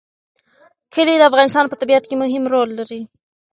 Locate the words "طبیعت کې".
1.81-2.15